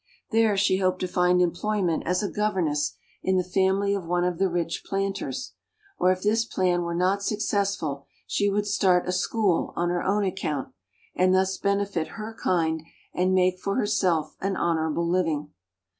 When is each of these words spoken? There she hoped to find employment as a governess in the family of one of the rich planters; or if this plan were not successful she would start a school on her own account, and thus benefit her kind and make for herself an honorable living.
There 0.31 0.57
she 0.57 0.77
hoped 0.77 0.99
to 1.01 1.07
find 1.07 1.43
employment 1.43 2.07
as 2.07 2.23
a 2.23 2.27
governess 2.31 2.95
in 3.21 3.37
the 3.37 3.43
family 3.43 3.93
of 3.93 4.03
one 4.03 4.23
of 4.23 4.39
the 4.39 4.49
rich 4.49 4.83
planters; 4.83 5.53
or 5.99 6.11
if 6.11 6.23
this 6.23 6.43
plan 6.43 6.81
were 6.81 6.95
not 6.95 7.21
successful 7.21 8.07
she 8.25 8.49
would 8.49 8.65
start 8.65 9.07
a 9.07 9.11
school 9.11 9.73
on 9.75 9.89
her 9.89 10.01
own 10.01 10.23
account, 10.23 10.73
and 11.13 11.35
thus 11.35 11.59
benefit 11.59 12.13
her 12.17 12.35
kind 12.43 12.81
and 13.13 13.35
make 13.35 13.59
for 13.59 13.75
herself 13.75 14.35
an 14.41 14.57
honorable 14.57 15.07
living. 15.07 15.51